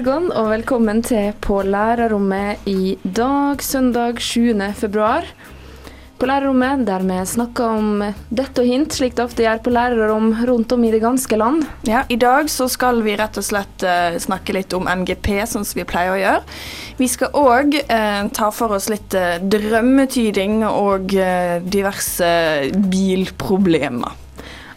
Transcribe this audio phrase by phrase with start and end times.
[0.00, 4.56] morgen og velkommen til På lærerrommet i dag, søndag 7.
[4.72, 5.26] februar.
[6.16, 10.30] På lærerrommet der vi snakker om dette og hint, slik det ofte gjør på lærerrom
[10.48, 11.66] rundt om i det ganske land.
[11.84, 15.68] Ja, I dag så skal vi rett og slett uh, snakke litt om MGP, sånn
[15.68, 16.56] som vi pleier å gjøre.
[16.96, 22.32] Vi skal òg uh, ta for oss litt uh, drømmetyding og eh, diverse
[22.88, 24.16] bilproblemer.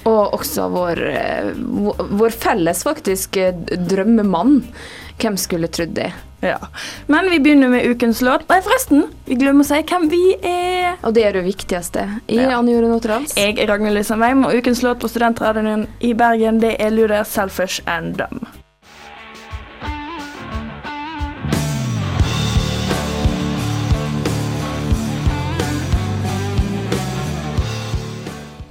[0.09, 4.63] Og også vår, eh, vår- felles, faktisk, eh, drømmemann.
[5.21, 6.11] Hvem skulle trodd det?
[6.43, 6.57] Ja.
[7.07, 8.49] Men vi begynner med ukens låt.
[8.49, 10.97] Nei, forresten, vi glemmer å si hvem vi er.
[11.03, 12.07] Og det er det viktigste.
[12.27, 12.57] I Ja.
[12.57, 13.37] Anne Jore Noterdals.
[13.37, 17.79] Jeg er Ragnhild Lysandveim, og ukens låt på Studentradioen i Bergen det er Luder 'Selfish
[17.87, 18.62] and Dumb'.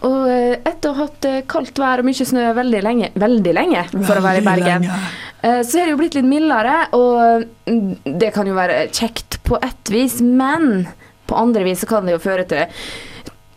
[0.09, 3.55] Og eh, etter å ha hatt eh, kaldt vær og mye snø veldig lenge, veldig
[3.55, 7.47] lenge for å være i Bergen, eh, så er det jo blitt litt mildere, og
[7.71, 10.89] mm, det kan jo være kjekt på ett vis, men
[11.31, 12.83] på andre vis så kan det jo føre til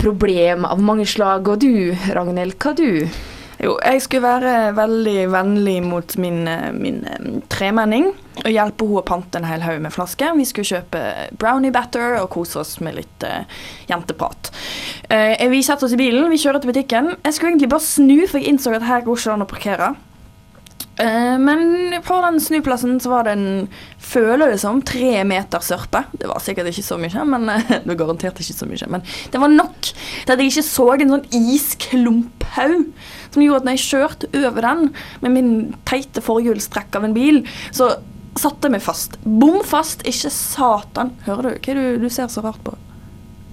[0.02, 1.48] problem av mange slag.
[1.50, 3.08] Og du, Ragnhild, hva du?
[3.62, 8.10] Jo, jeg skulle være veldig vennlig mot min, eh, min eh, tremenning
[8.44, 10.36] og hjelpe henne å pante en hel haug med flasker.
[10.36, 11.04] Vi skulle kjøpe
[11.40, 13.48] brownie batter og kose oss med litt uh,
[13.88, 14.52] jenteprat.
[15.08, 17.14] Uh, vi setter oss i bilen, vi kjører til butikken.
[17.24, 19.94] Jeg skulle egentlig bare snu, for jeg innså at her går ikke an å parkere.
[20.98, 23.68] Eh, men på den snuplassen så var det en,
[24.00, 26.06] føler det som, tre meter sørpe.
[26.16, 28.90] Det var sikkert ikke så mye, men eh, det var garantert ikke så mye.
[28.92, 32.82] Men det var nok til at jeg ikke så en sånn isklumphaug
[33.36, 34.90] som gjorde at når jeg kjørte over den
[35.26, 35.54] med min
[35.88, 37.44] teite forhjulstrekk av en bil,
[37.76, 37.98] så
[38.40, 39.20] satte jeg meg fast.
[39.24, 41.12] Bom fast, ikke satan.
[41.28, 41.60] Hører du?
[41.60, 42.76] Hva er det du, du ser så rart på?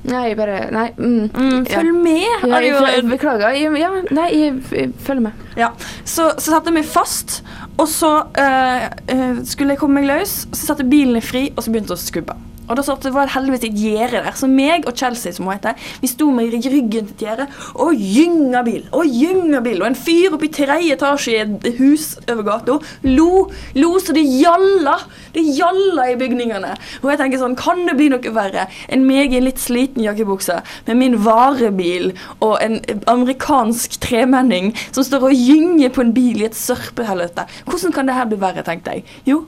[0.02, 0.88] Nei, bare Nei.
[0.98, 1.30] Mm.
[1.30, 1.78] Mm, Ja.
[1.78, 2.48] følg med!
[2.48, 3.50] Ja, jeg, jeg, beklager.
[3.54, 5.44] Jeg, ja, nei, jeg, følger med.
[5.56, 5.68] Ja,
[6.04, 7.42] så, så satte jeg meg fast,
[7.78, 10.42] og så uh, skulle jeg komme meg løs.
[10.52, 12.38] Så satte bilen fri, og så begynte jeg å skubbe.
[12.68, 15.56] Og da satt, det var heldigvis et gjerde der, så meg og Chelsea, som hun
[15.56, 19.80] heter, vi sto med ryggen til et gjerde og gynga bil, og gynga bil.
[19.82, 23.30] Og en fyr oppe i tredje etasje i et hus over gata lo,
[23.78, 24.96] lo så det gjalla.
[25.34, 26.74] Det gjalla i bygningene.
[27.02, 30.04] Og jeg tenker sånn, kan det bli noe verre enn meg i en litt sliten
[30.04, 32.12] jakkebukse med min varebil
[32.44, 32.78] og en
[33.10, 37.48] amerikansk tremenning som står og gynger på en bil i et sørpehelvete?
[37.68, 39.06] Hvordan kan det her bli verre, tenkte jeg.
[39.28, 39.44] Jo,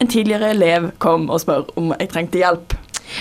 [0.00, 2.74] en tidligere elev kom og spør om jeg trengte hjelp.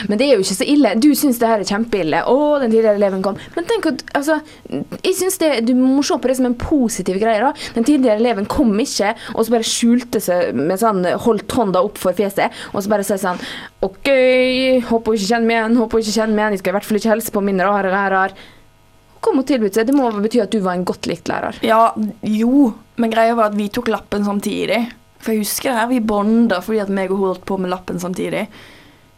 [0.09, 0.91] Men det er jo ikke så ille.
[0.97, 2.21] Du syns det her er kjempeille.
[2.25, 3.37] Å, den tidligere eleven kom.
[3.55, 4.39] Men tenk at, altså,
[4.71, 7.39] jeg synes det, Du må se på det som en positiv greie.
[7.43, 7.51] da.
[7.77, 12.01] Den tidligere eleven kom ikke, og så bare skjulte seg med sånn, holdt hånda opp
[12.01, 13.39] for fjeset, og så bare sier sånn
[13.85, 14.09] OK,
[14.89, 16.77] håper hun ikke kjenner meg igjen, håper hun ikke kjenner meg igjen, jeg skal i
[16.79, 18.35] hvert fall ikke hilse på min rare lærer.
[19.25, 19.87] Kom og tilbud seg.
[19.87, 21.57] Det må bety at du var en godt likt lærer.
[21.65, 21.93] Ja,
[22.25, 22.71] jo,
[23.01, 24.83] men greia var at vi tok lappen samtidig.
[25.19, 27.71] For jeg husker det her, vi bonda fordi at meg og hun holdt på med
[27.73, 28.45] lappen samtidig.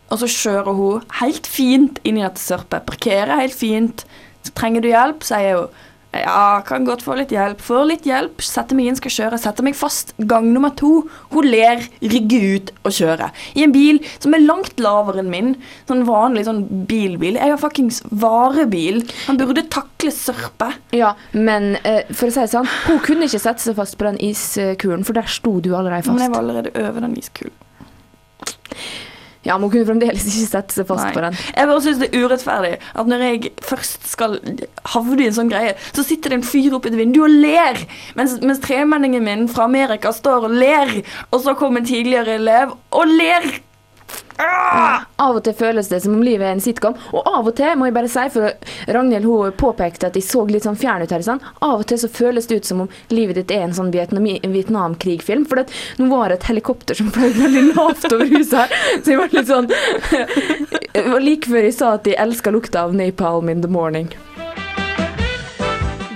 [0.07, 2.85] Og så kjører hun helt fint inn i dette sørpet.
[2.87, 4.05] Parkerer helt fint.
[4.45, 5.83] Så trenger du hjelp, sier hun.
[6.23, 7.61] Ja, kan godt få litt hjelp.
[7.63, 9.39] Får litt hjelp, setter meg inn, skal kjøre.
[9.41, 10.13] Setter meg fast.
[10.29, 11.07] Gang nummer to.
[11.33, 13.33] Hun ler, rygger ut og kjører.
[13.57, 15.53] I en bil som er langt lavere enn min.
[15.89, 17.39] Sånn vanlig sånn bilbil.
[17.39, 19.03] Jeg har fuckings varebil.
[19.27, 20.71] Han burde takle sørpe.
[20.95, 24.07] Ja, men eh, for å si det sånn, hun kunne ikke sette seg fast på
[24.07, 26.15] den iskulen, for der sto du allerede fast.
[26.15, 27.55] Men jeg var allerede over den iskulen.
[29.47, 31.13] Ja, men hun kunne fremdeles ikke sette seg fast Nei.
[31.15, 31.37] på den.
[31.55, 34.39] Jeg bare synes det er urettferdig at når jeg først skal
[34.93, 37.31] havne i en sånn greie, så sitter det en fyr oppe i et vindu og
[37.31, 37.79] ler,
[38.19, 40.99] mens, mens tremenningen min fra Amerika står og ler,
[41.31, 43.47] og så kommer en tidligere elev og ler.
[45.27, 47.73] Av og til føles det som om livet er en sitcom, og av og til,
[47.75, 51.11] må jeg bare si, for Ragnhild hun påpekte at de så litt sånn fjern ut
[51.11, 51.41] her, sånn.
[51.59, 54.23] av og til så føles det ut som om livet ditt er en sånn Vietnam
[54.23, 58.77] Vietnamkrigfilm, for det, nå var det et helikopter som fløy veldig lavt over huset her,
[59.03, 59.67] så jeg var litt sånn
[60.97, 64.07] Det var like før jeg sa at de elska lukta av napalm in the morning.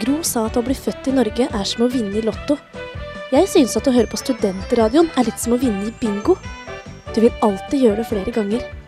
[0.02, 2.58] Gro sa at å bli født i Norge er som å vinne i Lotto.
[3.32, 6.40] Jeg synes at å høre på Studentradioen er litt som å vinne i bingo.
[7.14, 8.81] Du vil alltid gjøre det flere ganger.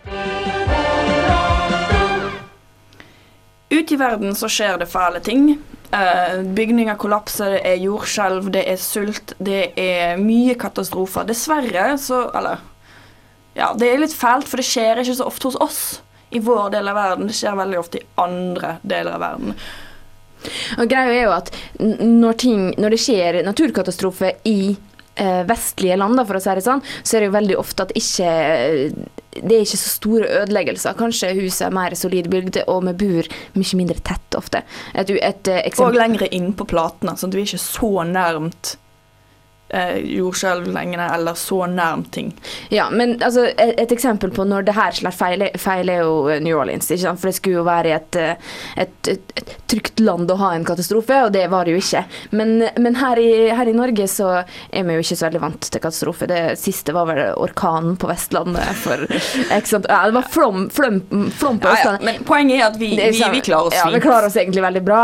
[3.73, 5.55] Ute i verden så skjer det fæle ting.
[5.93, 11.25] Eh, bygninger kollapser, det er jordskjelv, det er sult, det er mye katastrofer.
[11.29, 12.61] Dessverre så Eller
[13.53, 15.81] ja, det er litt fælt, for det skjer ikke så ofte hos oss
[16.33, 17.27] i vår del av verden.
[17.29, 19.57] Det skjer veldig ofte i andre deler av verden.
[20.77, 26.17] Og greia er jo at når, ting, når det skjer naturkatastrofe i eh, vestlige land,
[26.25, 28.31] for å si det sånn, så er det jo veldig ofte at ikke
[29.41, 30.97] det er ikke så store ødeleggelser.
[30.99, 34.63] Kanskje huset er mer solid bygd, og vi bor mye mindre tett ofte.
[34.93, 37.91] Et, et, et, eh, Og lengre inn på platene, sånn at vi er ikke så
[38.09, 38.75] nærmt
[39.73, 42.31] eh, jordskjelvlengde eller så nærm ting.
[42.73, 46.39] Ja, men altså, et, et eksempel på når det her slår feil, feil er jo
[46.43, 46.89] New Orleans.
[46.91, 47.21] Ikke sant?
[47.21, 48.53] For det skulle jo være et, eh,
[48.85, 52.03] et, et, et trygt land å ha en katastrofe, og det var det jo ikke.
[52.37, 55.69] Men, men her, i, her i Norge så er vi jo ikke så veldig vant
[55.69, 56.29] til katastrofe.
[56.29, 58.69] Det siste var vel orkanen på Vestlandet.
[58.83, 59.07] For,
[59.57, 59.89] ikke sant?
[59.89, 61.01] Ja, det var flom, flom,
[61.33, 63.89] flom på Ja, ja, men poenget er at vi, vi, sånn- vi klarer oss Ja,
[63.93, 65.03] vi klarer oss egentlig veldig bra.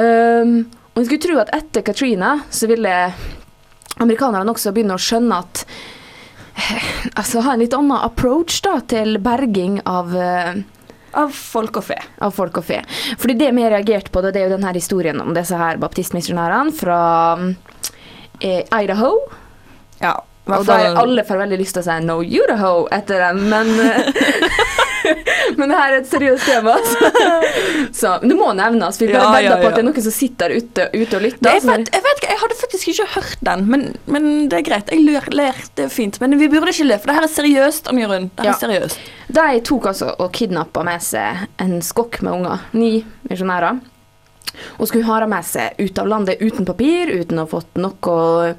[0.00, 0.54] Um,
[0.90, 2.94] og en skulle tro at etter Katrina så ville
[4.00, 5.64] amerikanerne også begynner å skjønne at
[6.56, 10.60] eh, Altså ha en litt annen approach da til berging av eh,
[11.20, 11.96] Av folk og fe.
[12.22, 12.80] av folk og fe.
[13.18, 16.70] Fordi det vi har reagert på, det, er jo denne historien om disse her baptistmisjonærene
[16.76, 16.98] fra
[18.40, 19.16] eh, Idaho.
[19.98, 20.12] Ja,
[20.46, 23.68] Og da har alle får veldig lyst til å si 'no Udaho' etter dem, men
[23.82, 24.12] eh,
[25.58, 26.74] Men det her er et seriøst tema,
[28.00, 28.98] så, men det må nevnes.
[29.00, 31.50] Vi Ja, vedder ja, på at det er noen som sitter ute, ute og lytter.
[31.56, 34.66] Jeg, vet, jeg vet ikke, jeg hadde faktisk ikke hørt den, men, men det er
[34.70, 34.92] greit.
[34.94, 36.20] Jeg ler, ler, det er fint.
[36.22, 38.30] Men vi burde ikke le, for det her er seriøst, Amjorunn.
[38.36, 38.56] Det her Ja.
[38.56, 39.08] er seriøst.
[39.30, 42.64] De tok altså og kidnappa med seg en skokk med unger.
[42.74, 42.92] Ni
[43.30, 43.80] misjonærer.
[44.82, 47.78] Og skulle ha dem med seg ut av landet uten papir, uten å ha fått
[47.78, 48.54] noe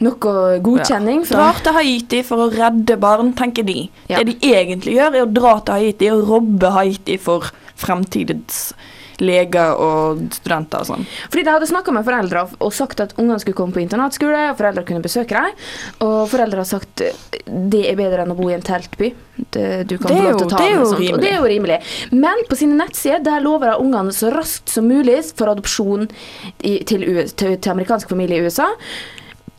[0.00, 1.36] noe godkjenning Ja.
[1.36, 3.90] Drar til Haiti for å redde barn, tenker de.
[4.08, 4.18] Ja.
[4.18, 8.72] Det de egentlig gjør, er å dra til Haiti og robbe Haiti for fremtidens
[9.22, 11.04] leger og studenter og sånn.
[11.30, 14.58] Fordi de hadde snakka med foreldre og sagt at ungene skulle komme på internatskole, og
[14.58, 15.62] foreldre kunne besøke dem.
[16.06, 17.04] Og foreldre har sagt
[17.46, 19.12] det er bedre enn å bo i en teltby.
[19.54, 21.38] Det, du kan Det få lov til å ta det og sånt, Og det er
[21.38, 21.80] jo rimelig.
[22.10, 26.08] Men på sine nettsider der lover de ungene så raskt som mulig for adopsjon
[26.62, 28.72] i, til, til, til amerikansk familie i USA.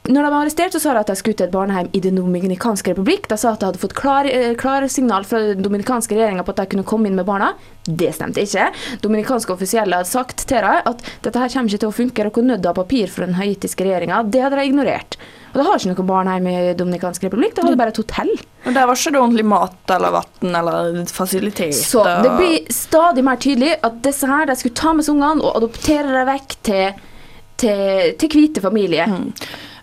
[0.06, 2.20] Når de var arrestert, så sa de at de skulle til et barnehjem i Den
[2.20, 3.30] dominikanske republikk.
[3.32, 6.62] De sa at de hadde fått klare, klar signal fra den dominikanske regjeringa på at
[6.62, 7.54] de kunne komme inn med barna.
[7.86, 8.68] Det stemte ikke.
[9.02, 12.32] Dominikanske offisielle hadde sagt til dem at dette her kommer ikke til å funke, dere
[12.34, 14.22] er nødt til papir fra den haitiske regjeringa.
[14.30, 15.18] Det hadde de ignorert.
[15.56, 18.32] Og det har ikke noe barnehjem i Dominikansk republikk, det hadde bare et hotell.
[18.66, 21.78] Og der var ikke det ordentlig mat eller vann eller fasiliteter.
[21.78, 25.46] Så det blir stadig mer tydelig at disse her, de skulle ta med seg ungene
[25.46, 27.08] og adoptere dem vekk til,
[27.64, 29.08] til, til hvite familier.
[29.16, 29.32] Mm.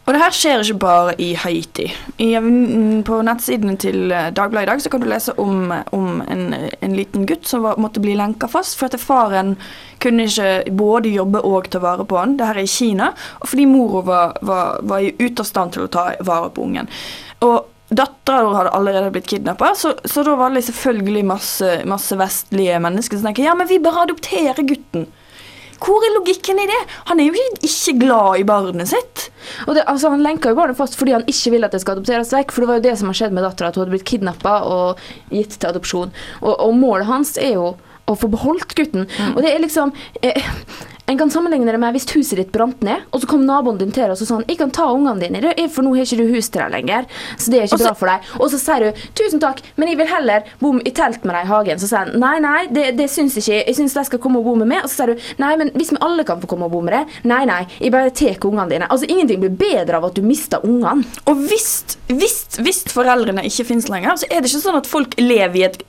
[0.03, 1.85] Og det her skjer ikke bare i Haiti.
[2.19, 6.09] I, mm, på nettsidene til eh, Dagbladet i dag så kan du lese om, om
[6.27, 6.43] en,
[6.83, 9.55] en liten gutt som var, måtte bli lenka fast for at faren
[10.03, 12.35] kunne ikke både jobbe og ta vare på han.
[12.41, 13.13] Det her er i Kina.
[13.39, 16.67] Og fordi mora var, var, var i- ute av stand til å ta vare på
[16.67, 16.91] ungen.
[17.47, 22.79] Og Dattera hadde allerede blitt kidnappa, så, så da var det selvfølgelig masse, masse vestlige
[22.81, 25.05] mennesker som tenker ja, men vi bare adopterer gutten.
[25.83, 26.81] Hvor er logikken i det?
[27.11, 29.29] Han er jo ikke, ikke glad i barnet sitt.
[29.67, 31.99] Og det, altså, Han lenka jo barnet fast fordi han ikke vil at det skal
[31.99, 32.55] adopteres vekk.
[32.55, 34.59] For det var jo det som har skjedd med dattera, at hun hadde blitt kidnappa
[34.69, 36.15] og gitt til adopsjon.
[36.43, 37.73] Og, og målet hans er jo
[38.11, 39.07] å få beholdt gutten.
[39.33, 39.93] Og det er liksom
[40.27, 40.51] eh,
[41.13, 43.91] En kan sammenligne det med hvis huset ditt brant ned, og så kom naboen din
[43.93, 46.17] til deg og så sa han, 'Jeg kan ta ungene dine, for nå har ikke
[46.17, 47.05] du hus til deg lenger.'
[47.37, 48.21] Så det er ikke Også, bra for deg.
[48.41, 51.45] Og så sier du 'Tusen takk, men jeg vil heller bo i telt med deg
[51.45, 51.79] i hagen'.
[51.79, 53.67] Så sier han 'Nei, nei, det, det syns ikke jeg.
[53.67, 54.85] Jeg syns de skal komme og bo med meg'.
[54.85, 56.95] Og så sier du 'Nei, men hvis vi alle kan få komme og bo med
[56.95, 58.89] deg', nei, nei, jeg bare tar ungene dine.
[58.89, 61.05] Altså, ingenting blir bedre av at du mister ungene.
[61.27, 65.21] Og hvis, hvis, hvis foreldrene ikke finnes lenger, så er det ikke sånn at folk
[65.21, 65.85] lever i et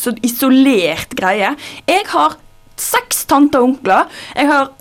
[0.00, 1.52] så isolert greie.
[1.84, 2.38] Jeg har
[2.80, 4.10] seks tanter og onkler.
[4.36, 4.72] Jeg har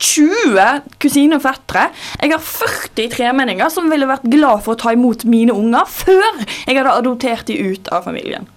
[0.00, 0.62] 20
[0.98, 1.88] kusiner og fettere.
[2.22, 6.24] Jeg har 40 tremenninger som ville vært glad for å ta imot mine unger før
[6.40, 8.48] jeg hadde adoptert de ut av familien.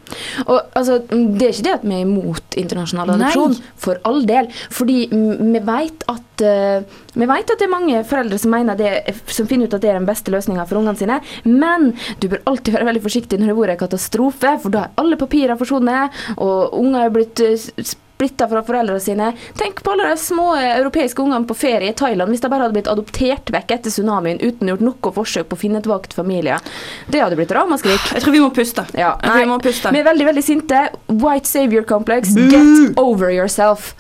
[0.48, 3.16] Og altså, Det er ikke det at vi er imot internasjonal Nei.
[3.30, 4.50] adopsjon, for all del.
[4.74, 8.92] Fordi vi vet at uh, vi vet at det er mange foreldre som, det,
[9.36, 11.20] som finner ut at det er den beste løsninga for ungene sine.
[11.48, 11.92] Men
[12.24, 14.96] du bør alltid være veldig forsiktig når det har vært en katastrofe, for da er
[15.04, 19.32] alle papirer forsvunnet, og unger er blitt s- splitta fra foreldrene sine.
[19.58, 22.68] Tenk på alle de små eh, europeiske ungene på ferie i Thailand hvis de bare
[22.68, 26.22] hadde blitt adoptert vekk etter tsunamien uten gjort noe forsøk på å finne tilbake til
[26.22, 26.62] familier.
[27.10, 28.12] Det hadde blitt ramaskrik.
[28.14, 28.86] Jeg tror vi må puste.
[28.94, 29.94] Ja, tror vi må puste.
[29.96, 30.84] Vi er veldig veldig sinte.
[31.10, 32.36] White savior complex.
[32.38, 33.96] Get over yourself.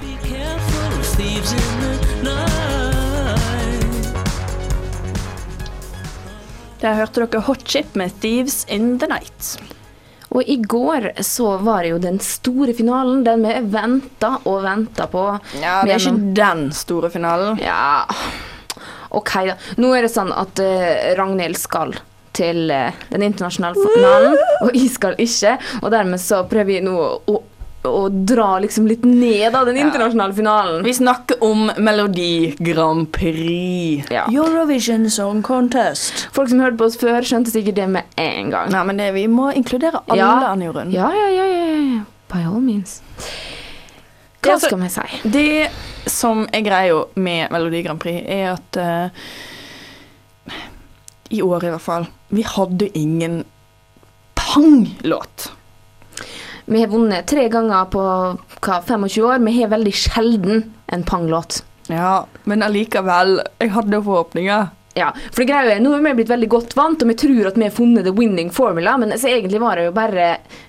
[0.00, 1.94] Be careful thieves in the
[2.26, 2.58] night.
[6.82, 9.54] Der hørte dere Hot Chip med 'Thieves in the Night'.
[10.32, 15.08] Og i går så var det jo den store finalen, den vi venta og venta
[15.12, 15.26] på.
[15.60, 17.60] Ja, det er ikke den store finalen.
[17.60, 18.06] Ja,
[19.12, 19.58] OK, da.
[19.76, 21.92] Nå er det sånn at uh, Ragnhild skal
[22.32, 25.58] til uh, den internasjonale finalen, og jeg skal ikke.
[25.82, 27.40] Og dermed så prøver vi nå å,
[27.88, 30.84] å dra liksom litt ned av den internasjonale finalen.
[30.86, 34.06] Vi snakker om Melodi Grand Prix.
[34.12, 34.26] Ja.
[34.30, 36.28] Eurovision Song Contest.
[36.32, 38.70] Folk som hørte på oss før, skjønte sikkert det med en gang.
[38.70, 40.30] Nei, men det, vi må inkludere alle, Ja.
[40.52, 40.92] Anne Jorunn.
[40.94, 41.64] Ja, ja, ja, ja,
[41.96, 42.04] ja.
[42.32, 43.00] By all means.
[44.42, 45.30] Hva Altså- skal vi si?
[45.30, 45.70] Det
[46.10, 49.08] som er greia med Melodi Grand Prix, er at uh,
[51.30, 52.06] I år, i hvert fall.
[52.30, 53.44] Vi hadde ingen
[54.34, 55.50] pang-låt.
[56.72, 59.42] Vi har vunnet tre ganger på hva, 25 år.
[59.44, 61.60] Vi har veldig sjelden en panglåt.
[61.92, 63.40] Ja, men allikevel.
[63.60, 64.70] Jeg hadde forhåpninger.
[64.96, 67.48] Ja, for det greia er, Nå er vi blitt veldig godt vant, og vi tror
[67.48, 70.26] at vi har funnet the winning formula, men egentlig var det jo bare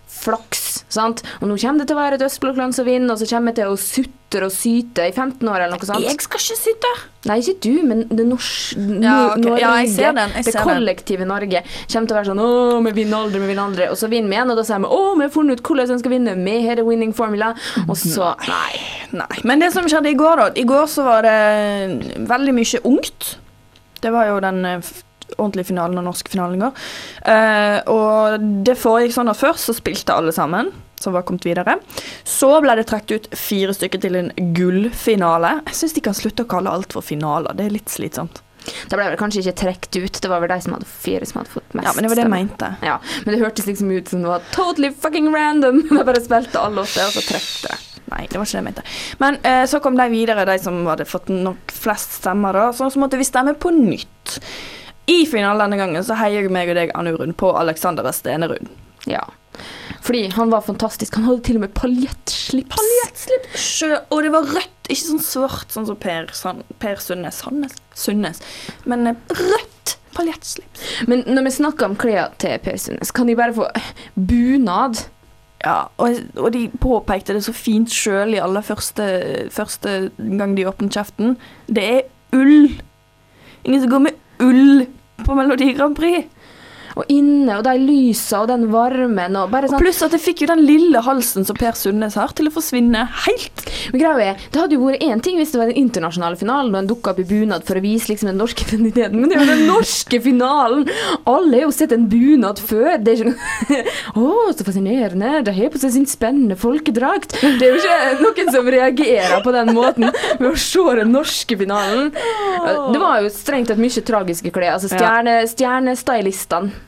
[0.08, 0.63] flaks.
[0.94, 1.24] Sant?
[1.42, 3.62] Og nå kommer det til å være et Østblokkland som vinner, og så kommer jeg
[3.62, 6.06] til å sutre og syte i 15 år eller noe sånt.
[6.06, 6.94] Jeg skal ikke syte.
[7.30, 9.46] Nei, ikke du, men det norske Ja, ok.
[9.62, 10.68] Ja, jeg ser den, jeg det ser den.
[10.68, 12.50] kollektive Norge kommer til å være sånn Å,
[12.88, 13.88] vi vinner aldri, vi vinner aldri.
[13.94, 15.94] Og så vinner vi igjen, og da sier vi Å, vi har funnet ut hvordan
[15.94, 16.36] vi skal vinne.
[16.44, 17.54] Vi har the winning formula.
[17.86, 18.84] Og så Nei.
[19.14, 19.40] Nei.
[19.48, 20.52] Men det som skjedde i går, da.
[20.60, 23.34] I går så var det veldig mye ungt.
[24.04, 24.94] Det var jo den eh,
[25.38, 26.82] ordentlige finalen og norske finalen går.
[27.24, 30.72] Uh, og det foregikk sånn at først så spilte alle sammen,
[31.04, 31.78] som var kommet videre.
[32.28, 35.60] Så ble det trukket ut fire stykker til en gullfinale.
[35.70, 37.56] Jeg syns de kan slutte å kalle alt for finaler.
[37.58, 38.42] Det er litt slitsomt.
[38.88, 40.20] Da ble det kanskje ikke trukket ut.
[40.24, 41.88] Det var vel de som hadde fire som hadde fått mest.
[41.88, 42.70] Ja, men det var det jeg mente.
[42.86, 45.82] Ja, men det hørtes liksom ut som det var totally fucking random.
[45.92, 47.80] De bare spilte alle åtte, og så trekte det.
[48.14, 48.84] Nei, det var ikke det jeg mente.
[49.24, 52.66] Men eh, så kom de videre, de som hadde fått nok flest stemmer, da.
[52.76, 54.38] Så, så måtte vi stemme på nytt.
[55.10, 58.70] I finalen denne gangen så heier meg og deg, Anne Jorunn, på Alexander Stenerud.
[59.10, 59.24] Ja.
[60.04, 61.16] Fordi han var fantastisk.
[61.16, 62.76] Han hadde til og med paljettslips.
[62.76, 63.68] Paljettslips!
[64.12, 67.40] og det var rødt, ikke sånn svart sånn som Per, San, per Sundnes.
[67.40, 67.78] Sandnes?
[67.96, 68.44] Sundnes.
[68.90, 70.84] Men eh, rødt paljettslips.
[71.08, 73.70] Men når vi snakker om klærne til Per Sundnes, kan de bare få
[74.20, 75.06] bunad?
[75.64, 79.06] Ja, og, og de påpekte det så fint sjøl i aller første,
[79.56, 81.38] første gang de åpnet kjeften.
[81.72, 82.02] Det er
[82.36, 82.74] ull.
[83.64, 84.84] Ingen som går med ull
[85.24, 86.28] på Melodi Grand Prix.
[87.00, 89.80] Og inne, og de lysa og den varmen og bare sånn.
[89.80, 92.54] Og pluss at det fikk jo den lille halsen som Per Sundnes har, til å
[92.54, 93.64] forsvinne helt.
[93.94, 96.74] Men greia er, Det hadde jo vært én ting hvis det var den internasjonale finalen
[96.74, 99.38] og en dukka opp i bunad for å vise liksom den norske identiteten, men det
[99.40, 100.86] er jo den norske finalen!
[101.30, 102.98] Alle har jo sett en bunad før.
[103.02, 103.82] Det er ikke noe
[104.24, 105.34] Å, så fascinerende!
[105.48, 107.36] De har på seg sin spennende folkedrakt.
[107.42, 111.58] Det er jo ikke noen som reagerer på den måten ved å se den norske
[111.60, 112.12] finalen.
[112.14, 114.76] Det var jo strengt tatt mye tragiske klær.
[114.78, 116.83] Altså stjerne, stjernestylistene.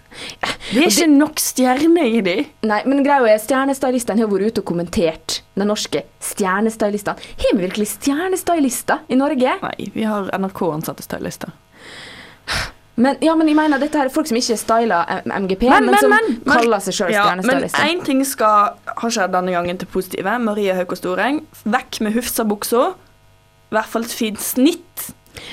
[0.72, 2.36] Det er ikke nok stjerner i de.
[2.66, 7.20] Nei, men greia er, stjernestylistene har vært ute og kommentert den norske stjernestylistene.
[7.44, 9.58] Har vi virkelig stjernestylister i Norge?
[9.62, 11.54] Nei, vi har NRK-ansatte stylister.
[12.96, 15.84] Men, ja, men jeg mener, dette her er folk som ikke styler M- MGP, Men,
[15.84, 17.90] men, men, som men, men- kaller seg sjøl Ja, men stjernestylister.
[17.92, 20.38] én ting skal ha skjedd denne gangen til positive.
[20.40, 22.86] Marie Hauko Storeng, vekk med Hufsa-buksa.
[22.96, 25.10] I hvert fall et fint snitt.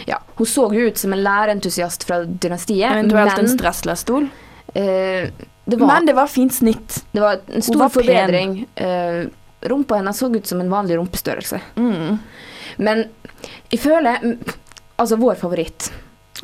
[0.07, 4.28] Ja, hun så jo ut som en lærerentusiast fra dynastiet, Eventuelt en men stressløs stol.
[4.75, 5.31] Eh,
[5.64, 7.05] det, var, Men det var fint snitt.
[7.12, 8.67] det var en stor var forbedring.
[8.81, 9.29] Uh,
[9.69, 11.61] rumpa hennes så ut som en vanlig rumpestørrelse.
[11.76, 12.19] Mm.
[12.76, 13.05] Men
[13.71, 14.37] jeg føler
[15.00, 15.88] Altså, vår favoritt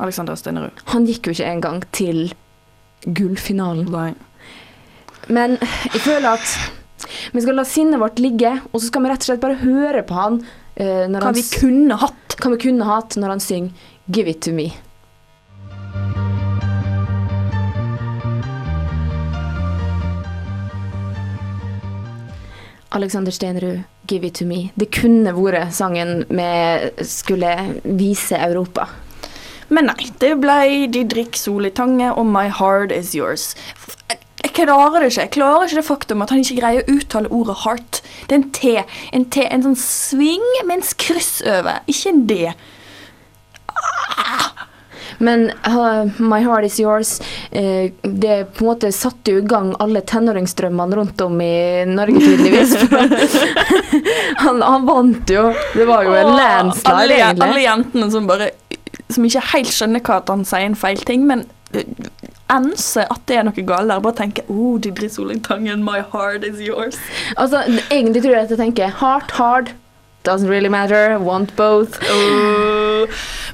[0.03, 0.81] Alexander Stenerud.
[0.91, 2.33] Han gikk jo ikke engang til
[3.05, 3.87] gullfinalen.
[3.93, 4.13] Nei.
[5.29, 5.55] Men
[5.93, 6.55] jeg føler at
[7.31, 10.03] vi skal la sinnet vårt ligge, og så skal vi rett og slett bare høre
[10.07, 10.41] på han
[10.79, 12.35] Uh, når Hva han vi kunne hatt.
[12.39, 13.71] kan vi kunne hatt når han synger
[14.07, 14.71] 'Give it to me'.
[22.91, 24.71] Alexander Stenerud, 'Give it to me'.
[24.75, 28.87] Det kunne vært sangen vi skulle vise Europa.
[29.69, 33.55] Men nei, det ble Didrik i Tange og My Heart Is Yours.
[34.09, 35.21] Jeg, klarer det ikke.
[35.21, 38.01] Jeg klarer ikke det faktum at han ikke greier å uttale ordet heart.
[38.27, 38.83] Det er en T.
[39.13, 41.83] En T, en sånn sving med en kryss over.
[41.87, 42.39] Ikke en D.
[45.19, 47.19] Men uh, My Heart Is Yours
[47.51, 52.21] uh, Det på en måte satte jo i gang alle tenåringsdrømmene rundt om i Norge,
[52.23, 52.75] tydeligvis.
[54.43, 55.49] han, han vant jo.
[55.75, 57.49] Det var jo en landslide, alle, egentlig.
[57.49, 58.51] Alle jentene som bare
[59.09, 61.47] Som ikke helt skjønner hva at han sier en feil ting, men
[62.49, 64.01] ense at det er noe galt der.
[64.03, 66.97] Bare tenker oh, Didrik Solli Tangen, my heart is yours.
[67.37, 69.73] Altså, egentlig tror jeg at jeg tenker heart, hard.
[70.27, 71.17] Doesn't really matter.
[71.17, 71.99] Want both.
[72.03, 73.07] Uh,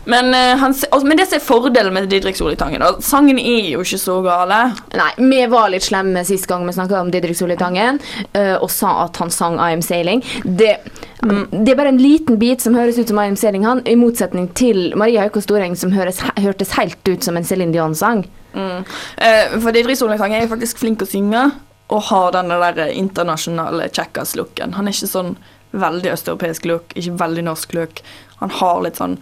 [0.06, 3.82] Men, eh, han, men det som er fordelen med Didrik Solitangen, da, sangen er jo
[3.86, 4.60] ikke så gale.
[4.96, 8.00] Nei, vi var litt slemme sist gang vi snakka om Didrik Solli Tangen
[8.34, 10.24] eh, og sa at han sang I Am Sailing.
[10.44, 10.78] Det,
[11.22, 13.98] det er bare en liten bit som høres ut som I Am Sailing, han, i
[14.00, 18.26] motsetning til Maria Haukås Storeng, som høres, hørtes helt ut som en Céline Dion-sang.
[18.56, 21.50] Eh, for Didrik Solitangen er faktisk flink å synge
[21.94, 24.74] og har den der internasjonale checkers-looken.
[24.74, 25.36] Han er ikke sånn
[25.76, 28.00] veldig østeuropeisk look, ikke veldig norsk look.
[28.40, 29.20] Han har litt sånn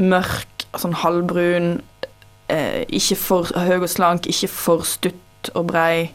[0.00, 1.74] mørk, sånn halvbrun,
[2.50, 6.10] eh, ikke for høy og slank, ikke for stutt og brei.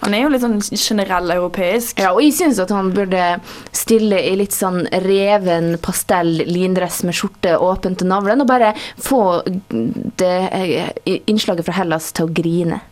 [0.00, 1.98] Han er jo litt sånn generell europeisk.
[1.98, 3.40] Ja, og jeg syns at han burde
[3.74, 9.22] stille i litt sånn reven pastell lindress med skjorte åpen til navlen, og bare få
[9.48, 10.92] det eh,
[11.26, 12.82] innslaget fra Hellas til å grine.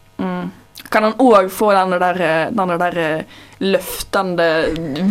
[0.92, 2.20] Kan han òg få den der,
[2.54, 4.46] denne der eh, løftende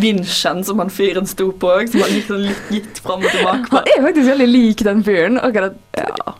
[0.01, 3.69] vinsjen som han fyren sto på, som han gikk sånn litt gitt fram og tilbake
[3.69, 3.79] på.
[3.81, 5.39] Han er faktisk veldig lik den fyren.
[5.41, 5.77] akkurat.
[5.97, 6.35] Ja.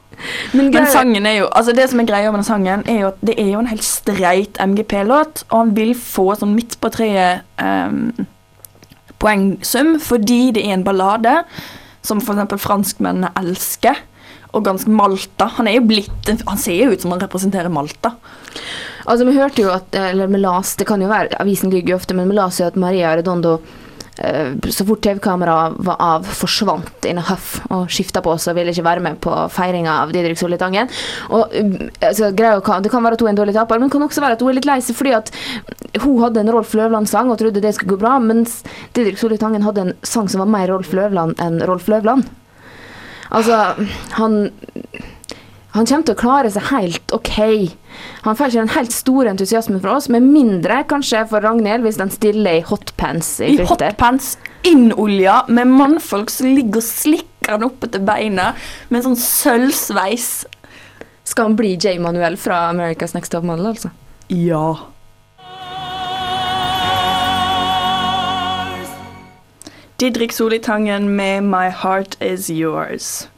[0.54, 3.08] Men, Men sangen er jo Altså det som er greia med den sangen, er jo
[3.12, 6.92] at det er jo en helt streit MGP-låt, og han vil få sånn midt på
[6.94, 8.14] treet um,
[9.22, 11.36] poengsum fordi det er en ballade
[12.06, 12.56] som f.eks.
[12.62, 13.98] franskmennene elsker,
[14.56, 15.50] og ganske Malta.
[15.60, 18.16] Han er jo blitt Han ser jo ut som han representerer Malta.
[19.06, 22.02] Altså, Vi hørte jo at Eller vi las, det kan jo være Avisen ligger jo
[22.02, 23.60] ofte, men vi las jo at Maria Redondo
[24.18, 28.56] eh, så fort TV-kameraet var av, forsvant in a huff og skifta på oss og
[28.56, 30.88] ville ikke være med på feiringa av Didrik Solli Tangen.
[31.30, 34.08] Og, um, altså, det kan være at hun er en dårlig taper, men det kan
[34.08, 35.34] også være at hun er litt lei seg fordi at
[36.06, 38.62] hun hadde en Rolf Løvland-sang og trodde det skulle gå bra, mens
[38.96, 42.32] Didrik Solli Tangen hadde en sang som var mer Rolf Løvland enn Rolf Løvland.
[43.34, 43.88] Altså,
[44.20, 44.40] han
[45.76, 47.34] han kommer til å klare seg helt OK.
[48.24, 52.00] Han får ikke den helt store entusiasmen fra oss, med mindre kanskje for Ragnhild, hvis
[52.00, 57.68] den stiller i hotpants i, I hotpants, innolja, med mannfolk som ligger og slikker han
[57.68, 58.54] oppe til beina,
[58.88, 60.30] med en sånn sølvsveis.
[61.28, 61.98] Skal han bli J.
[62.00, 63.92] Manuel fra America's Next Top Model, altså?
[64.32, 64.95] Ja.
[70.00, 73.30] Didrik Solitangen med 'My Heart Is Yours'.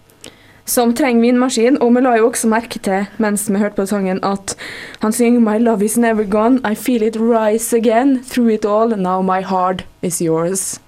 [0.65, 4.19] Som trenger vinmaskin, og vi la jo også merke til mens vi hørte på sangen
[4.23, 4.55] at
[5.01, 8.97] han synger 'My love is never gone, I feel it rise again, through it all,
[8.97, 10.81] now my heart is yours'.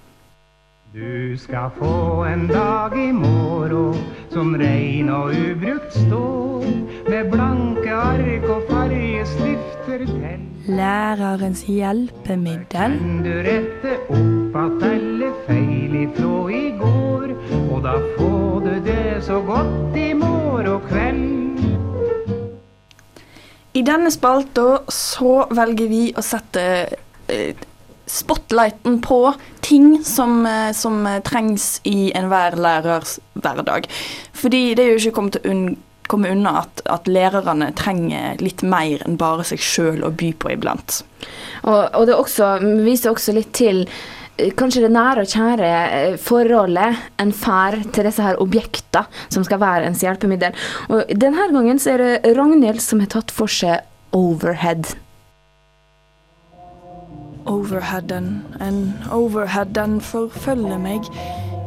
[0.93, 3.95] Du skal få en dag i morgen
[4.31, 6.63] som rein og ubrukt står,
[7.09, 10.39] med blanke ark og fargestifter til.
[10.67, 12.99] Lærerens hjelpemiddel.
[12.99, 17.31] Kan du rette opp at alle feil ifrå i går,
[17.71, 21.25] og da får du det så godt i morgen kveld.
[23.79, 26.63] I denne spalta så velger vi å sette
[27.31, 27.67] eh,
[28.09, 29.21] spotlighten på
[29.63, 33.87] ting som, eh, som trengs i enhver lærers hverdag.
[34.33, 35.69] Fordi det er jo ikke kommet til å unn
[36.09, 40.55] komme unna at, at lærerne trenger litt mer enn bare seg sjøl å by på
[40.55, 41.03] iblant.
[41.61, 42.47] Og, og det også,
[42.81, 43.83] viser også litt til
[44.59, 49.61] kanskje det nære og kjære eh, forholdet en får til disse her objektene som skal
[49.61, 50.55] være ens hjelpemiddel.
[50.89, 54.95] Og denne gangen så er det Ragnhild som har tatt for seg overhead.
[57.49, 61.07] Overheaden, en overhead, den forfølger meg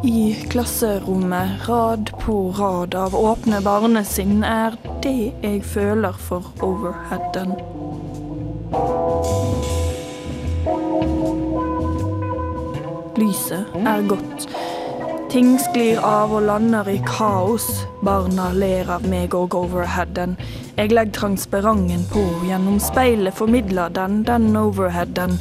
[0.07, 1.67] i klasserommet.
[1.67, 7.57] Rad på rad av åpne barnesinn er det jeg føler for overheaden.
[13.23, 14.49] Lyset er godt.
[15.31, 17.67] Ting sklir av og lander i kaos.
[18.03, 20.35] Barna ler av meg og overheaden.
[20.75, 25.37] Jeg legger transparenten på, gjennom speilet formidler den den overheaden.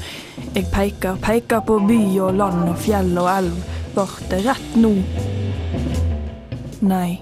[0.53, 3.57] Jeg peker, peker på by og land og fjell og elv.
[3.95, 4.93] Var det rett nå?
[6.85, 7.17] Nei.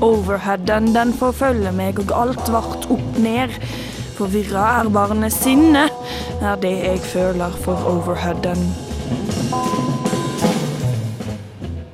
[0.00, 3.52] Overheaden, den forfølger meg, og alt vart opp ned.
[4.16, 5.94] Forvirra er barnesinnet,
[6.42, 8.60] er det jeg føler for overheaden.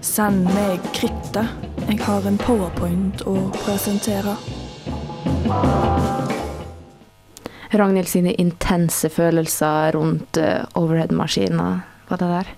[0.05, 1.49] Send meg krittet.
[1.89, 4.37] Jeg har en powerpoint å presentere.
[7.75, 12.53] Ragnhild sine intense følelser rundt uh, overhead-maskina, var det der?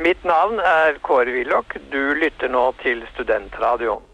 [0.00, 1.76] Mitt navn er Kåre Willoch.
[1.92, 4.09] Du lytter nå til Studentradioen.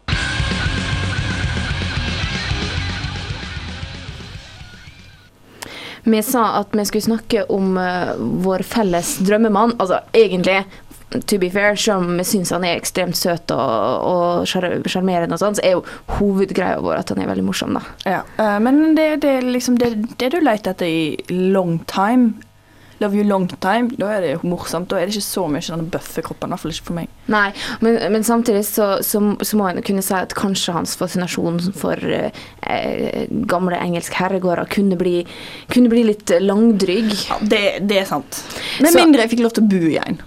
[6.07, 9.75] Vi sa at vi skulle snakke om eh, vår felles drømmemann.
[9.77, 10.61] Altså egentlig,
[11.27, 15.41] to be fair, som om vi syns han er ekstremt søt og, og sjarmerende, og
[15.41, 15.83] sånn, så er jo
[16.17, 17.83] hovedgreia vår at han er veldig morsom, da.
[18.07, 22.37] Ja, eh, men det er liksom det, det du leter etter i long time.
[22.99, 24.89] Love You Long Time, da er det morsomt.
[24.89, 27.11] Da er det ikke så mye denne bøffekroppen, i hvert fall ikke for meg.
[27.31, 27.45] Nei,
[27.83, 32.01] men, men samtidig så, så, så må en kunne si at kanskje hans fascinasjon for
[32.07, 35.19] eh, gamle engelsk herregårder kunne bli,
[35.73, 37.13] kunne bli litt langdrygg.
[37.29, 38.41] Ja, det, det er sant.
[38.81, 40.19] Med Så- mindre jeg fikk lov til å bo i en.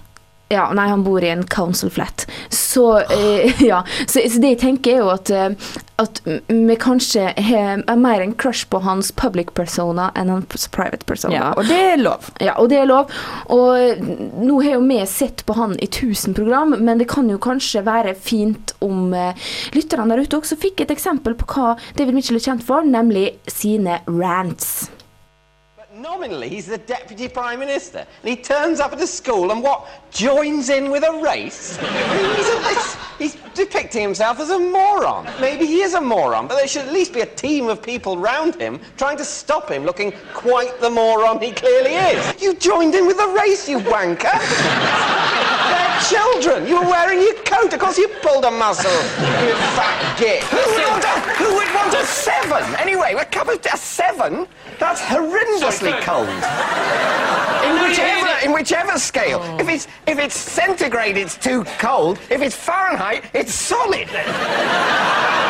[0.51, 2.27] Ja, nei, han bor i en council flat.
[2.49, 3.83] Så, eh, ja.
[4.07, 8.23] så, så det jeg tenker er jo at, eh, at vi kanskje har er mer
[8.23, 11.35] en crush på hans public persona enn hans private persona.
[11.35, 12.31] Ja, og det er lov.
[12.43, 13.11] Ja, og det er lov.
[13.53, 14.03] Og
[14.41, 17.85] nå har jo vi sett på han i 1000 program, men det kan jo kanskje
[17.87, 22.39] være fint om eh, lytterne der ute også fikk et eksempel på hva David Mitchell
[22.41, 24.89] er kjent for, nemlig sine rants.
[26.01, 29.87] Nominally, he's the deputy prime minister, and he turns up at a school and what
[30.09, 31.77] joins in with a race.
[31.77, 35.27] he's, a, he's depicting himself as a moron.
[35.39, 38.17] Maybe he is a moron, but there should at least be a team of people
[38.17, 42.41] round him trying to stop him looking quite the moron he clearly is.
[42.41, 44.31] You joined in with the race, you wanker.
[44.31, 46.67] They're children.
[46.67, 47.73] You were wearing your coat.
[47.73, 48.91] Of course, you pulled a muscle.
[48.91, 50.43] You fat git.
[50.45, 52.63] Who would want a, who would want a seven?
[52.75, 54.47] Anyway, a cup of a seven?
[54.79, 56.27] That's horrendously cold.
[57.61, 59.39] In whichever, in whichever scale.
[59.41, 59.57] Oh.
[59.59, 62.19] If it's if it's centigrade, it's too cold.
[62.29, 64.09] If it's Fahrenheit, it's solid.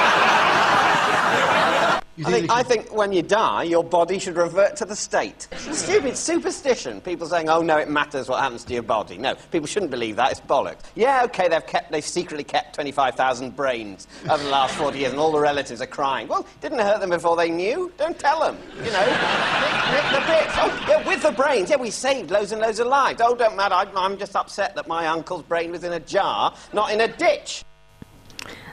[2.25, 5.47] I think, I think when you die, your body should revert to the state.
[5.57, 7.01] Stupid superstition.
[7.01, 10.15] People saying, "Oh no, it matters what happens to your body." No, people shouldn't believe
[10.17, 10.31] that.
[10.31, 10.81] It's bollocks.
[10.95, 15.19] Yeah, okay, they've kept, they've secretly kept 25,000 brains over the last 40 years, and
[15.19, 16.27] all the relatives are crying.
[16.27, 17.91] Well, didn't it hurt them before they knew?
[17.97, 18.57] Don't tell them.
[18.77, 20.53] You know, nick, nick the bits.
[20.57, 21.69] Oh, yeah, with the brains.
[21.69, 23.21] Yeah, we saved loads and loads of lives.
[23.23, 23.75] Oh, don't matter.
[23.75, 27.07] I, I'm just upset that my uncle's brain was in a jar, not in a
[27.07, 27.63] ditch.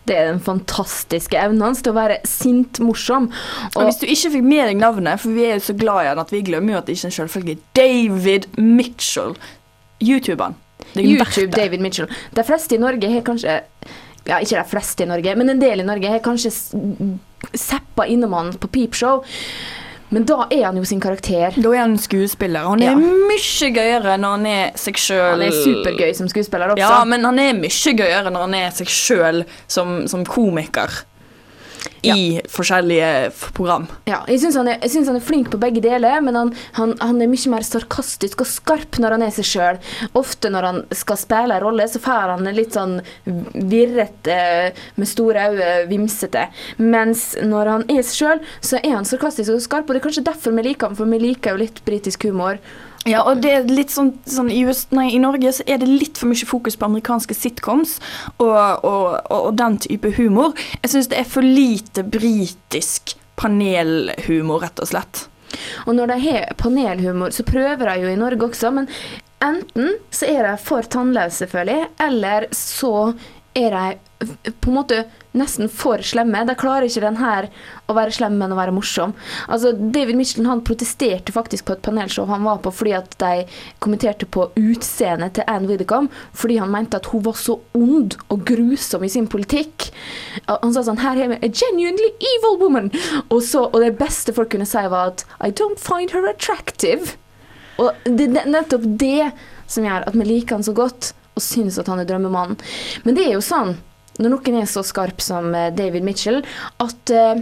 [0.09, 3.29] Det er den fantastiske evnen hans til å være sint morsom.
[3.75, 6.11] Og hvis du ikke fikk med deg navnet, for vi er jo så glad i
[6.11, 9.37] han at vi glemmer jo at det ikke er en selvfølge, David Mitchell.
[9.99, 10.55] YouTuberen.
[10.95, 11.51] Er YouTube.
[11.57, 12.11] David Mitchell.
[12.35, 13.57] De fleste i Norge har kanskje
[14.29, 16.53] ja, ikke de fleste i Norge, men en del i Norge har kanskje
[17.57, 19.23] zappa innom han på peepshow.
[20.11, 21.53] Men da er han jo sin karakter.
[21.61, 22.61] Da er han skuespiller.
[22.71, 22.95] Han er Ja.
[22.97, 25.31] mye gøyere når han er seg sjøl.
[25.31, 26.79] Han er supergøy som skuespiller også.
[26.81, 30.89] Ja, men han er mye gøyere når han er seg sjøl som, som komiker.
[32.03, 33.87] I forskjellige program.
[34.07, 37.23] Ja, jeg syns han, er- han er flink på begge deler, men han, han, han
[37.23, 39.81] er mye mer sarkastisk og skarp når han er seg sjøl.
[40.19, 44.39] Ofte når han skal spille en rolle, så får han litt sånn virrete,
[44.97, 46.47] med store øyne, vimsete.
[46.79, 50.07] Mens når han er seg sjøl, så er han sarkastisk og skarp, og det er
[50.09, 52.61] kanskje derfor vi liker ham, for vi liker jo litt britisk humor.
[53.07, 55.89] Ja, og det er litt sånn, sånn i, US, nei, I Norge så er det
[55.89, 57.99] litt for mye fokus på amerikanske sitcoms
[58.37, 60.57] og, og, og, og den type humor.
[60.83, 65.29] Jeg syns det er for lite britisk panelhumor, rett og slett.
[65.87, 68.91] Og når de har panelhumor, så prøver de jo i Norge også, men
[69.45, 73.13] enten så er de for tannløse, selvfølgelig, eller så
[73.59, 73.99] er de
[74.61, 75.05] på en måte
[75.39, 76.41] nesten for slemme.
[76.47, 77.47] De klarer ikke den her
[77.87, 79.13] å være slem, men å være morsom.
[79.47, 83.45] Altså, David Mitchell han protesterte faktisk på et panelshow han var på fordi at de
[83.85, 88.43] kommenterte på utseendet til Anne Widdecombe, fordi han mente at hun var så ond og
[88.49, 89.91] grusom i sin politikk.
[90.49, 92.91] Han sa sånn Her har vi a genuinely evil woman.
[93.29, 97.15] Og, så, og det beste folk kunne si, var at I don't find her attractive.
[97.79, 99.31] Og det er nettopp det
[99.71, 102.59] som gjør at vi liker han så godt, og syns at han er drømmemannen.
[103.07, 103.77] Men det er jo sånn,
[104.19, 106.43] når noen er så skarp som eh, David Mitchell,
[106.83, 107.39] at uh,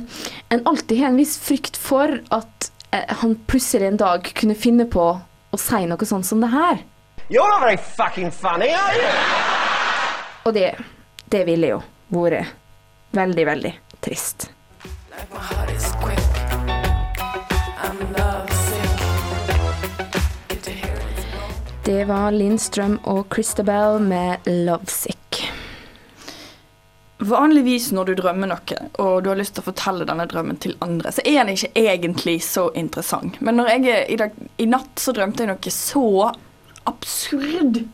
[0.53, 4.85] en alltid har en viss frykt for at uh, han plutselig en dag kunne finne
[4.93, 6.85] på å si noe sånt som det her.
[7.29, 9.09] You're not very fucking funny, are you?
[10.47, 10.77] Og det,
[11.33, 11.81] det ville jo
[12.15, 12.53] vært
[13.17, 14.51] veldig, veldig trist.
[21.87, 25.43] Det var Lindstrøm og Christabel med 'Lovesick'.
[27.19, 30.75] Vanligvis når du drømmer noe, og du har lyst til å fortelle denne drømmen til
[30.83, 33.39] andre, så er den ikke egentlig så interessant.
[33.39, 36.33] Men jeg, i, dag, i natt så drømte jeg noe så
[36.91, 37.85] absurd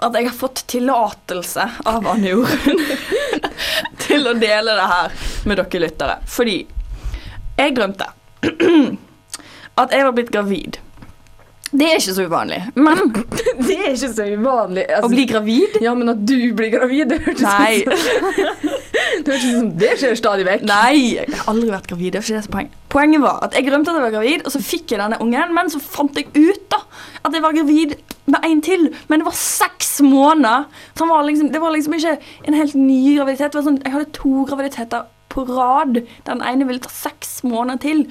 [0.00, 2.82] at jeg har fått tillatelse av Anne Jorunn
[4.06, 6.16] til å dele det her med dere lyttere.
[6.24, 6.56] Fordi
[7.60, 8.08] jeg drømte
[9.84, 10.80] at jeg var blitt gravid.
[11.72, 12.58] Det er ikke så uvanlig.
[12.78, 13.00] Men
[13.66, 14.84] Det er ikke så uvanlig.
[14.86, 17.82] å Altså, bli gravid ja, men at du blir gravid, det hørtes Nei.
[17.82, 17.92] som
[19.26, 20.64] Det hørtes ut som det skjer stadig vekk.
[20.68, 22.12] Nei, jeg har aldri vært gravid.
[22.14, 22.76] Det er ikke det som poenget.
[22.96, 25.54] Poenget var at jeg glemte at jeg var gravid, og så fikk jeg denne ungen,
[25.56, 26.80] men så fant jeg ut da
[27.26, 27.96] at jeg var gravid
[28.30, 28.86] med en til.
[29.10, 30.66] Men det var seks måneder.
[30.98, 33.56] Så var liksom, det var liksom ikke en helt ny graviditet.
[33.58, 36.00] Var sånn, jeg hadde to graviditeter på rad.
[36.28, 38.04] Den ene ville ta seks måneder til.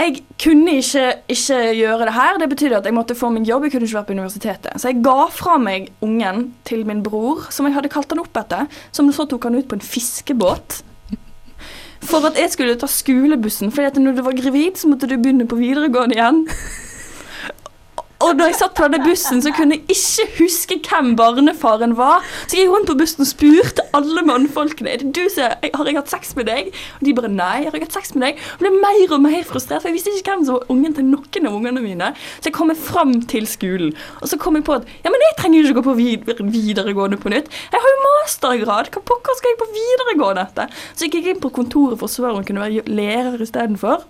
[0.00, 2.38] Jeg kunne ikke, ikke gjøre det her.
[2.40, 3.66] Det betydde at jeg måtte få min jobb.
[3.66, 4.76] Jeg kunne ikke vært på universitetet.
[4.80, 8.40] Så jeg ga fra meg ungen til min bror, som jeg hadde kalt han opp
[8.40, 8.68] etter.
[8.96, 10.80] Som så tok han ut på en fiskebåt.
[12.00, 13.72] For at jeg skulle ta skolebussen.
[13.84, 16.46] At når du var gravid, så måtte du begynne på videregående igjen.
[18.20, 22.24] Og da jeg satt på denne bussen, så kunne jeg ikke huske hvem barnefaren var.
[22.44, 26.12] Så jeg gikk rundt på bussen og spurte alle mannfolkene du som har jeg hatt
[26.12, 26.68] sex med deg.
[26.98, 28.42] Og de bare nei, har jeg hatt sex med deg.
[28.58, 31.08] Og ble mer og mer frustrert, for jeg visste ikke hvem som var ungen til
[31.08, 32.10] noen av ungene mine.
[32.38, 35.38] Så jeg kom fram til skolen, og så kom jeg på at ja, men jeg
[35.40, 35.96] trenger jo ikke gå på
[36.52, 37.48] videregående på nytt.
[37.72, 38.92] Jeg har jo mastergrad.
[38.92, 40.78] Hva pokker skal jeg på videregående etter?
[40.92, 44.04] Så jeg gikk inn på kontoret for å spørre om jeg kunne være lærer istedenfor.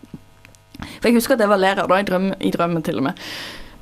[0.80, 3.26] For jeg husker at jeg var lærer da, i drømmen, i drømmen til og med.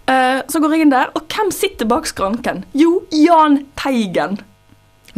[0.09, 2.63] Eh, så går jeg inn der, og hvem sitter bak skranken?
[2.77, 4.39] Jo, Jahn Teigen.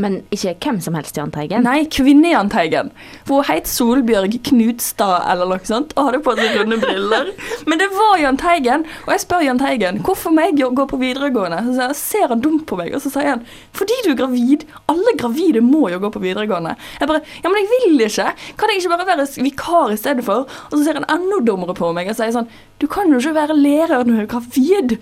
[0.00, 1.64] Men ikke hvem som helst, Jahn Teigen.
[1.66, 2.90] Nei, kvinne-Jahn Teigen.
[3.28, 7.32] For hun het Solbjørg Knutstad eller noe sånt og hadde på seg runde briller.
[7.68, 11.00] Men det var Jahn Teigen, og jeg spør Jahn Teigen hvorfor må jeg gå på
[11.00, 11.62] videregående.
[11.76, 13.44] Så ser han dumt på meg, og så sier han
[13.76, 14.66] fordi du er gravid.
[14.90, 16.76] Alle gravide må jo gå på videregående.
[17.00, 18.30] Jeg bare ja, men jeg vil ikke.
[18.60, 20.48] Kan jeg ikke bare være vikar i stedet for?
[20.70, 23.36] Og så ser han enda dummere på meg og sier sånn du kan jo ikke
[23.36, 24.96] være lærer når du er gravid.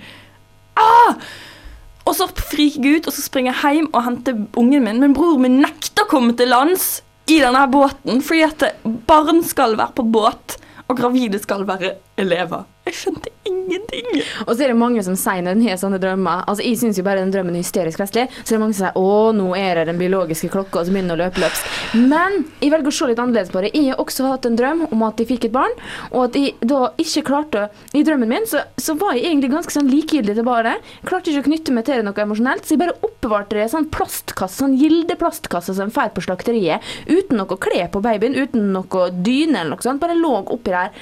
[0.78, 1.14] Ah!
[2.08, 5.02] Og så friker jeg ut, og så springer jeg hjem og henter ungen min.
[5.02, 8.64] Men broren min nekter å komme til lands i denne båten, fordi at
[9.08, 10.56] barn skal være på båt,
[10.88, 12.64] og gravide skal være elever.
[12.88, 14.06] Jeg skjønte ingenting.
[14.46, 16.98] Og så er det mange som sier når en har sånne drømmer Altså, Jeg syns
[17.00, 18.26] jo bare den drømmen er hysterisk festlig.
[18.40, 21.18] Så er det mange som sier å, nå er det den biologiske klokka som begynner
[21.18, 21.64] å løpe løps.
[21.98, 23.72] Men jeg velger å se litt annerledes på det.
[23.76, 25.74] Jeg har også hatt en drøm om at jeg fikk et barn,
[26.12, 29.74] og at jeg da ikke klarte I drømmen min så, så var jeg egentlig ganske
[29.74, 30.92] sånn likegyldig til barnet.
[31.08, 33.72] Klarte ikke å knytte meg til det noe emosjonelt, så jeg bare oppbevarte det i
[33.74, 39.08] sånn plastkasse, sånn gildeplastkasse som får på slakteriet, uten noe klær på babyen, uten noe
[39.12, 40.00] dyne eller noe sånt.
[40.02, 40.94] Bare lå oppi der.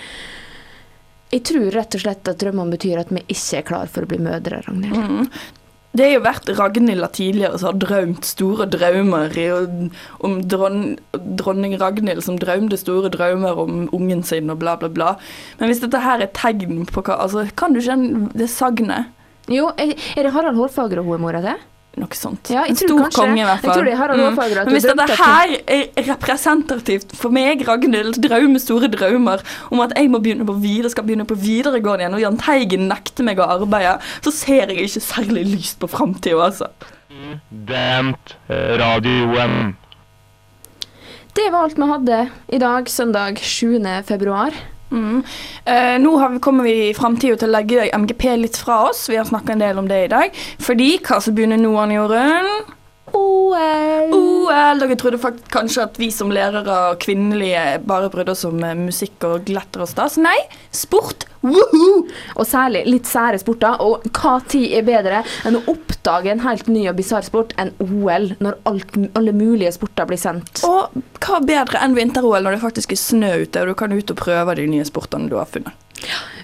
[1.36, 4.08] Jeg tror rett og slett at drømmene betyr at vi ikke er klar for å
[4.08, 5.32] bli mødre, Ragnhild.
[5.96, 9.46] Det har jo vært Ragnhild tidligere som har drømt store drømmer i,
[10.24, 10.80] om dron,
[11.40, 15.14] dronning Ragnhild som drømte store drømmer om ungen sin og bla, bla, bla.
[15.60, 19.12] Men hvis dette her er tegn på hva altså, Kan du kjenne det sagnet?
[19.52, 21.64] Jo, er det Harald Hårfagre hun er mora til?
[21.96, 22.50] Noe sånt.
[22.52, 23.70] Ja, en stor kanskje konge, i hvert fall.
[23.70, 28.18] Jeg tror det Harald Hårfagre, at Men hvis dette her er representativt for meg, Ragnhild,
[28.20, 32.18] drømme, store drømmer om at jeg må begynne på videre, skal begynne på videregående igjen,
[32.18, 36.50] og Jahn Teigen nekter meg å arbeide, så ser jeg ikke særlig lyst på framtida,
[36.50, 36.68] altså.
[37.48, 39.72] Dent radioen.
[41.36, 43.80] Det var alt vi hadde i dag, søndag 7.
[44.04, 44.52] februar.
[44.90, 45.22] Mm.
[45.64, 49.06] Eh, nå vi, kommer vi i framtida til å legge MGP litt fra oss.
[49.10, 50.42] Vi har snakka en del om det i dag.
[50.62, 52.75] Fordi hva som begynner nå, Jorunn?
[53.12, 54.14] OL.
[54.14, 54.80] OL.
[54.80, 58.76] Dere trodde faktisk kanskje at vi som lærere og kvinnelige bare brydde oss om eh,
[58.78, 60.18] musikk og glatter og stas.
[60.22, 60.36] Nei,
[60.74, 61.28] sport.
[61.46, 62.06] Woohoo!
[62.34, 63.78] Og særlig litt sære sporter.
[63.84, 67.72] Og hva tid er bedre enn å oppdage en helt ny og bisarr sport enn
[67.84, 70.64] OL, når alt, alle mulige sporter blir sendt?
[70.66, 74.14] Og hva bedre enn vinter-OL når det faktisk er snø ute, og du kan ut
[74.14, 75.85] og prøve de nye sportene du har funnet.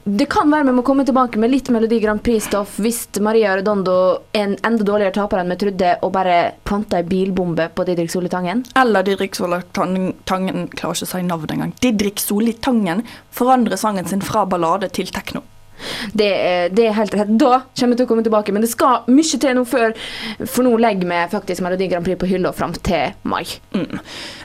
[0.05, 3.95] Det kan være vi må komme tilbake med litt Melodi Grand Prix-stoff hvis Maria Redondo
[4.35, 8.11] er en enda dårligere taper enn vi trodde, og bare planta ei bilbombe på Didrik
[8.11, 8.65] Solli Tangen.
[8.79, 11.77] Eller Didrik Solli Tangen klarer ikke å si navnet engang.
[11.85, 15.45] Didrik Solli Tangen forandrer sangen sin fra ballade til tekno.
[16.13, 16.31] Det,
[16.77, 17.33] det er helt rett.
[17.41, 19.97] Da kommer vi til å komme tilbake, men det skal mye til nå før,
[20.45, 23.45] for nå legger vi faktisk Melodi Grand Prix på hylla fram til mai.
[23.75, 24.01] Mm.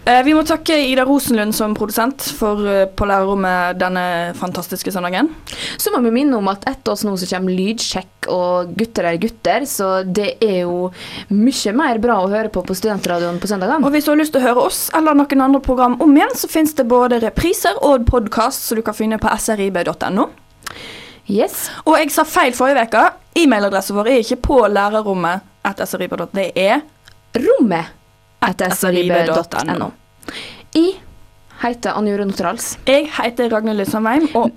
[0.07, 4.05] Eh, vi må takke Ida Rosenlund som produsent for eh, på lærerrommet denne
[4.39, 5.33] fantastiske søndagen.
[5.77, 9.19] Så må vi minne om at etter oss nå så kommer lydsjekk og gutter er
[9.21, 10.89] gutter, så det er jo
[11.31, 13.85] mye mer bra å høre på på studentradioen på søndagene.
[13.87, 16.35] Og hvis du har lyst til å høre oss eller noen andre program om igjen,
[16.35, 20.29] så finnes det både repriser og podkast som du kan finne på srib.no.
[21.27, 21.67] Yes.
[21.83, 23.03] Og jeg sa feil forrige uke.
[23.37, 26.85] E-mailadressen vår er ikke på lærerrommet etter sribe.no Det er
[27.37, 27.91] Rommet
[28.47, 29.89] etter sribe.no.
[30.79, 30.85] I
[31.63, 32.77] heter Anne Jorunn Otterhals.
[32.87, 34.51] Jeg heter Ragnhild Lysandheim, og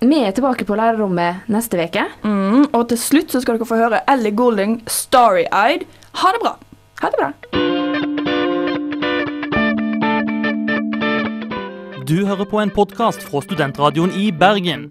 [0.00, 2.06] Vi er tilbake på lærerrommet neste uke.
[2.24, 5.84] Mm, og til slutt så skal dere få høre Ellie Goulding, 'Starry Eyed'.
[6.22, 6.56] Ha det bra.
[7.02, 7.30] Ha det bra.
[12.08, 14.90] Du hører på en podkast fra Studentradioen i Bergen.